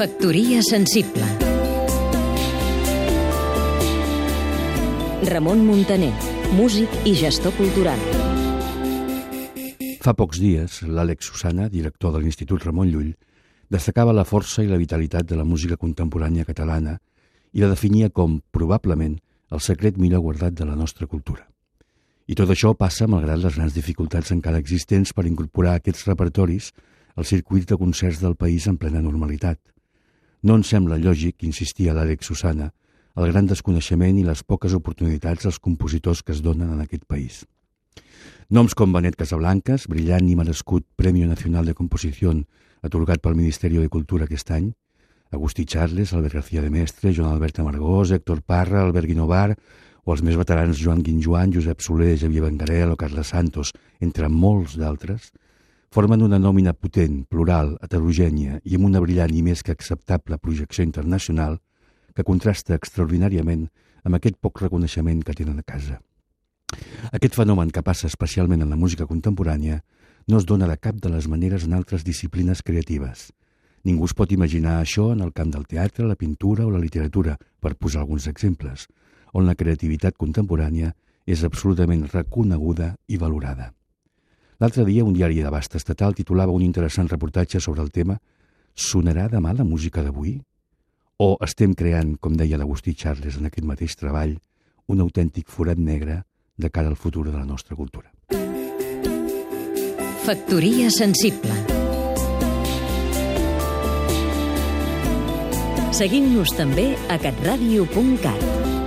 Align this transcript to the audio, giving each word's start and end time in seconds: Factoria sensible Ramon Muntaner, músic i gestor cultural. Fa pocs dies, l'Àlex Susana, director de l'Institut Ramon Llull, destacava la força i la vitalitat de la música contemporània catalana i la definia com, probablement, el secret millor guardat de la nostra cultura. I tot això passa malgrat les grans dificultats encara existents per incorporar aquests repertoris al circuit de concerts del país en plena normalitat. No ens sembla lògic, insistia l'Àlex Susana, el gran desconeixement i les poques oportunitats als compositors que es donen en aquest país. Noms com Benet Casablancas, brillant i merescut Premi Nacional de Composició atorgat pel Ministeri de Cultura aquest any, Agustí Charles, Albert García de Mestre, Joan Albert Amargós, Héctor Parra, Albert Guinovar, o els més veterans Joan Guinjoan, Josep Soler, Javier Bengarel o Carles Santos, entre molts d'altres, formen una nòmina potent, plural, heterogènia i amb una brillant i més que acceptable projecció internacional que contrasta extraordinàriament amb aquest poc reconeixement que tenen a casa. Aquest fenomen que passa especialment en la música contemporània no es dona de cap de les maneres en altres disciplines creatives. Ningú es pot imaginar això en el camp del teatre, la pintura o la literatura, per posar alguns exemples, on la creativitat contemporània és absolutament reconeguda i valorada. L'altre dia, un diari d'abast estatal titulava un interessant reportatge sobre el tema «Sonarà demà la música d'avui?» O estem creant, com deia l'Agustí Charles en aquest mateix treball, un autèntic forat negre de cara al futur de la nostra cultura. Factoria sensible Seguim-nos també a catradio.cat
Factoria 0.00 0.62
sensible 0.62 1.26
Ramon 5.28 5.60
Muntaner, 5.60 6.14
músic 6.56 6.94
i 7.04 7.12
gestor 7.12 7.52
cultural. 7.58 8.00
Fa 10.00 10.14
pocs 10.16 10.40
dies, 10.40 10.78
l'Àlex 10.88 11.28
Susana, 11.28 11.66
director 11.68 12.14
de 12.14 12.22
l'Institut 12.22 12.64
Ramon 12.64 12.88
Llull, 12.88 13.10
destacava 13.68 14.14
la 14.16 14.24
força 14.24 14.64
i 14.64 14.70
la 14.70 14.78
vitalitat 14.80 15.28
de 15.28 15.36
la 15.36 15.44
música 15.44 15.76
contemporània 15.76 16.48
catalana 16.48 16.94
i 17.52 17.60
la 17.60 17.68
definia 17.68 18.08
com, 18.08 18.38
probablement, 18.56 19.18
el 19.52 19.60
secret 19.60 19.98
millor 20.00 20.24
guardat 20.24 20.56
de 20.56 20.64
la 20.64 20.78
nostra 20.80 21.10
cultura. 21.10 21.44
I 22.24 22.38
tot 22.40 22.48
això 22.48 22.72
passa 22.72 23.04
malgrat 23.04 23.44
les 23.44 23.60
grans 23.60 23.76
dificultats 23.76 24.32
encara 24.32 24.64
existents 24.64 25.12
per 25.12 25.26
incorporar 25.28 25.76
aquests 25.76 26.08
repertoris 26.08 26.70
al 27.20 27.28
circuit 27.28 27.68
de 27.68 27.76
concerts 27.76 28.22
del 28.24 28.38
país 28.40 28.64
en 28.64 28.80
plena 28.80 29.04
normalitat. 29.04 29.60
No 30.42 30.54
ens 30.56 30.70
sembla 30.72 30.96
lògic, 30.96 31.42
insistia 31.44 31.92
l'Àlex 31.92 32.30
Susana, 32.30 32.70
el 33.20 33.26
gran 33.28 33.48
desconeixement 33.48 34.16
i 34.16 34.24
les 34.24 34.40
poques 34.40 34.72
oportunitats 34.72 35.44
als 35.44 35.58
compositors 35.60 36.22
que 36.22 36.32
es 36.32 36.40
donen 36.40 36.70
en 36.72 36.80
aquest 36.80 37.04
país. 37.04 37.42
Noms 38.48 38.72
com 38.74 38.92
Benet 38.92 39.18
Casablancas, 39.20 39.84
brillant 39.90 40.30
i 40.30 40.36
merescut 40.38 40.86
Premi 40.96 41.26
Nacional 41.28 41.68
de 41.68 41.74
Composició 41.76 42.32
atorgat 42.82 43.20
pel 43.20 43.36
Ministeri 43.36 43.76
de 43.76 43.92
Cultura 43.92 44.24
aquest 44.24 44.50
any, 44.56 44.72
Agustí 45.30 45.66
Charles, 45.66 46.14
Albert 46.14 46.34
García 46.40 46.62
de 46.62 46.70
Mestre, 46.70 47.12
Joan 47.14 47.30
Albert 47.30 47.60
Amargós, 47.60 48.10
Héctor 48.10 48.40
Parra, 48.42 48.80
Albert 48.82 49.06
Guinovar, 49.06 49.54
o 50.02 50.14
els 50.16 50.24
més 50.24 50.40
veterans 50.40 50.80
Joan 50.80 51.04
Guinjoan, 51.04 51.52
Josep 51.52 51.84
Soler, 51.84 52.16
Javier 52.18 52.42
Bengarel 52.48 52.90
o 52.90 52.96
Carles 52.96 53.30
Santos, 53.30 53.74
entre 54.00 54.32
molts 54.32 54.74
d'altres, 54.80 55.30
formen 55.90 56.22
una 56.22 56.38
nòmina 56.38 56.70
potent, 56.72 57.24
plural, 57.26 57.72
heterogènia 57.82 58.60
i 58.62 58.76
amb 58.78 58.86
una 58.86 59.00
brillant 59.02 59.32
i 59.34 59.42
més 59.42 59.64
que 59.66 59.74
acceptable 59.74 60.38
projecció 60.38 60.84
internacional 60.86 61.58
que 62.14 62.26
contrasta 62.26 62.76
extraordinàriament 62.76 63.66
amb 64.06 64.16
aquest 64.16 64.38
poc 64.38 64.62
reconeixement 64.62 65.24
que 65.26 65.34
tenen 65.34 65.58
a 65.58 65.66
casa. 65.66 65.98
Aquest 67.10 67.34
fenomen 67.34 67.72
que 67.74 67.82
passa 67.82 68.06
especialment 68.06 68.62
en 68.62 68.70
la 68.70 68.78
música 68.78 69.08
contemporània 69.10 69.80
no 70.30 70.38
es 70.38 70.46
dona 70.46 70.68
de 70.70 70.78
cap 70.78 70.94
de 71.02 71.10
les 71.10 71.26
maneres 71.26 71.66
en 71.66 71.74
altres 71.74 72.06
disciplines 72.06 72.62
creatives. 72.62 73.32
Ningú 73.82 74.06
es 74.06 74.14
pot 74.14 74.30
imaginar 74.30 74.78
això 74.78 75.08
en 75.10 75.24
el 75.26 75.32
camp 75.32 75.50
del 75.50 75.66
teatre, 75.66 76.06
la 76.06 76.14
pintura 76.14 76.68
o 76.68 76.70
la 76.70 76.78
literatura, 76.78 77.34
per 77.58 77.74
posar 77.74 78.04
alguns 78.04 78.28
exemples, 78.30 78.86
on 79.34 79.48
la 79.48 79.58
creativitat 79.58 80.14
contemporània 80.14 80.94
és 81.26 81.42
absolutament 81.42 82.06
reconeguda 82.12 82.94
i 83.08 83.18
valorada. 83.18 83.72
L'altre 84.60 84.84
dia, 84.84 85.04
un 85.04 85.14
diari 85.16 85.40
d'abast 85.40 85.74
estatal 85.78 86.12
titulava 86.14 86.52
un 86.52 86.62
interessant 86.62 87.08
reportatge 87.08 87.60
sobre 87.64 87.80
el 87.80 87.90
tema 87.90 88.18
«Sonarà 88.76 89.26
demà 89.32 89.54
la 89.56 89.64
música 89.64 90.04
d'avui?» 90.04 90.36
O 91.20 91.36
estem 91.44 91.72
creant, 91.76 92.14
com 92.20 92.36
deia 92.36 92.60
l'Agustí 92.60 92.94
Charles 92.94 93.38
en 93.40 93.48
aquest 93.48 93.66
mateix 93.68 93.96
treball, 93.96 94.36
un 94.88 95.00
autèntic 95.00 95.48
forat 95.48 95.80
negre 95.80 96.22
de 96.60 96.68
cara 96.68 96.92
al 96.92 96.96
futur 96.96 97.26
de 97.28 97.36
la 97.36 97.44
nostra 97.44 97.76
cultura. 97.76 98.12
Factoria 100.24 100.90
sensible 100.92 101.56
Seguim-nos 105.96 106.52
també 106.56 106.92
a 107.12 107.16
catradio.cat 107.20 108.79